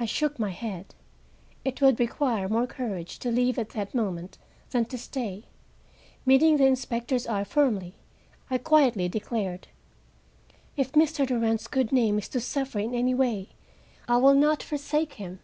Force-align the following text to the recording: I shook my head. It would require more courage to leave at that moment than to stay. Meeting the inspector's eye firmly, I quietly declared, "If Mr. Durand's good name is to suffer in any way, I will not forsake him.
I 0.00 0.06
shook 0.06 0.38
my 0.38 0.48
head. 0.48 0.94
It 1.66 1.82
would 1.82 2.00
require 2.00 2.48
more 2.48 2.66
courage 2.66 3.18
to 3.18 3.30
leave 3.30 3.58
at 3.58 3.68
that 3.76 3.94
moment 3.94 4.38
than 4.70 4.86
to 4.86 4.96
stay. 4.96 5.44
Meeting 6.24 6.56
the 6.56 6.64
inspector's 6.64 7.26
eye 7.26 7.44
firmly, 7.44 7.94
I 8.50 8.56
quietly 8.56 9.06
declared, 9.06 9.68
"If 10.78 10.92
Mr. 10.92 11.26
Durand's 11.26 11.68
good 11.68 11.92
name 11.92 12.16
is 12.16 12.30
to 12.30 12.40
suffer 12.40 12.78
in 12.78 12.94
any 12.94 13.12
way, 13.12 13.50
I 14.08 14.16
will 14.16 14.32
not 14.32 14.62
forsake 14.62 15.12
him. 15.20 15.40